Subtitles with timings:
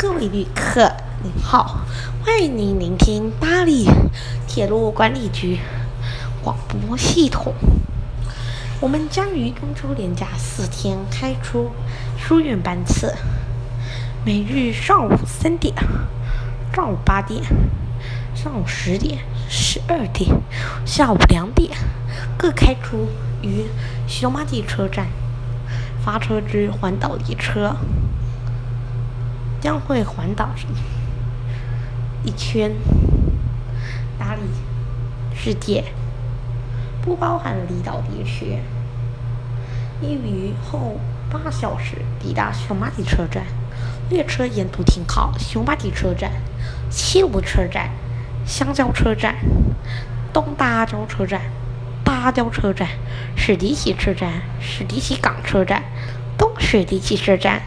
[0.00, 0.90] 各位旅客，
[1.22, 1.84] 您好，
[2.24, 3.86] 欢迎您聆听巴黎
[4.48, 5.58] 铁路管理局
[6.42, 7.52] 广播系统。
[8.80, 11.72] 我们将于中秋连假四天开出
[12.18, 13.14] 疏运班次，
[14.24, 15.74] 每日上午三点、
[16.74, 17.42] 上午八点、
[18.34, 19.18] 上午十点、
[19.50, 20.34] 十二点、
[20.86, 21.76] 下午两点
[22.38, 23.06] 各开出
[23.42, 23.66] 于
[24.08, 25.08] 熊马地车站
[26.02, 27.76] 发车至环岛列车。
[29.60, 30.50] 将会环岛
[32.24, 32.72] 一圈，
[34.18, 34.40] 哪里
[35.34, 35.84] 世界，
[37.02, 38.58] 不包含离岛地区。
[40.02, 40.98] 应于后
[41.30, 43.44] 八小时抵达熊马地车站，
[44.08, 46.32] 列车沿途停靠熊马地车站、
[46.90, 47.90] 西武车站、
[48.46, 49.36] 香蕉车站、
[50.32, 51.42] 东大洲车站、
[52.02, 52.88] 大阿胶车站、
[53.36, 55.82] 史迪奇车站、史迪奇港车站、
[56.38, 57.62] 东史迪奇车站。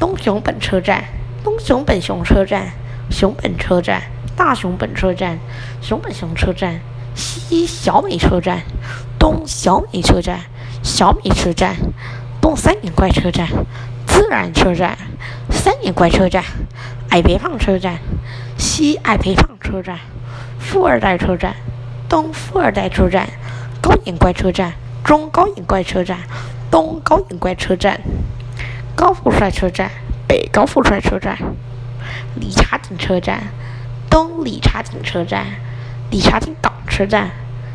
[0.00, 1.04] 东熊本车站、
[1.44, 2.72] 东熊本熊车站、
[3.10, 4.00] 熊本车站、
[4.34, 5.38] 大熊本车站、
[5.82, 6.80] 熊本熊车站、
[7.14, 8.62] 西小美车站、
[9.18, 10.40] 东小美车站、
[10.82, 11.76] 小美车站、
[12.40, 13.46] 东三眼怪车站、
[14.06, 14.96] 自然车站、
[15.50, 16.44] 三眼怪车站、
[17.10, 17.98] 矮肥胖车站、
[18.56, 19.98] 西矮肥胖车站、
[20.58, 21.54] 富二代车站、
[22.08, 23.28] 东富二代车站、
[23.82, 24.72] 高眼怪车站、
[25.04, 26.20] 中高眼怪车站、
[26.70, 28.00] 东高眼怪车站。
[29.00, 29.90] 高富帅车站、
[30.28, 31.38] 北高富帅车站、
[32.38, 33.44] 理查井车站、
[34.10, 35.46] 东理查井车站、
[36.10, 37.30] 理查井港车站、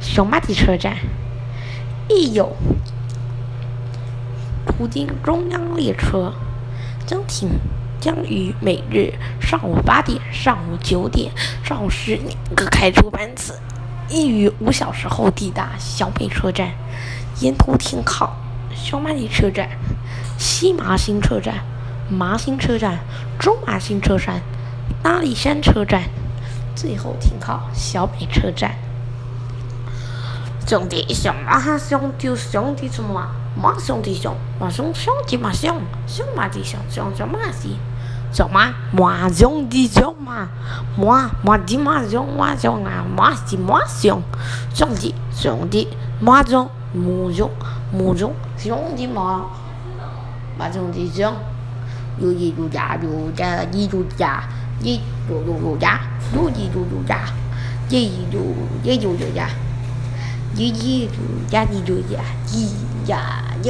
[0.00, 0.96] 熊马地车站，
[2.08, 2.56] 亦有
[4.64, 6.32] 途经中央列车
[7.04, 7.48] 将停，
[8.00, 11.32] 将于每日上午八点、上午九点、
[11.64, 13.58] 上午十点各开出班次，
[14.08, 16.70] 亦于五小时后抵达小北车站，
[17.40, 18.36] 沿途停靠
[18.72, 19.68] 熊马地车站。
[20.38, 21.64] 西麻新车站、
[22.08, 23.00] 麻新车站、
[23.40, 24.40] 中麻新车站、
[25.02, 26.04] 阿里山车站，
[26.76, 28.76] 最后停靠小北车站。
[30.64, 33.26] 兄弟熊啊兄弟兄弟什么？
[33.60, 37.76] 马兄弟熊，马兄兄弟马兄，兄马弟兄兄兄马弟，
[38.32, 38.72] 什么？
[38.92, 40.48] 马兄弟熊马，
[40.96, 44.22] 马马弟马兄马兄啊，马弟马兄，
[44.72, 45.88] 兄弟兄弟
[46.20, 47.50] 马兄母兄
[47.90, 49.46] 母兄兄弟马。
[50.58, 51.32] 马兄弟兄，
[52.18, 54.42] 有一如家，如家一如家，
[54.82, 56.00] 一如如如家，
[56.34, 57.26] 如一如如家，
[57.88, 59.48] 一如一如如家，
[60.56, 62.18] 一一如家一如家，
[62.50, 62.74] 一
[63.06, 63.68] 呀一。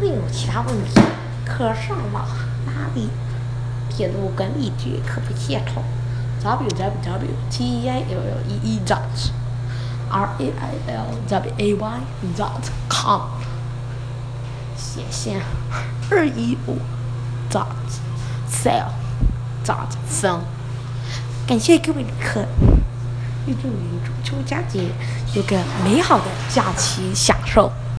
[0.00, 1.00] 没有其他问题，
[1.44, 2.26] 可上网
[2.66, 3.08] 哪里？
[3.88, 5.84] 铁路管理局客服系统
[6.42, 9.30] ：w w w t i l l e e dot
[10.10, 10.50] r a i
[10.88, 12.00] l w a y
[12.36, 13.20] dot com。
[14.76, 15.40] 谢谢
[16.10, 16.78] 二一五
[17.50, 17.66] dot
[18.50, 18.90] sale
[19.64, 20.40] dot phone，
[21.46, 22.46] 感谢各位旅客，
[23.46, 24.90] 预祝您中秋佳节
[25.34, 27.72] 有个美好的假期享受。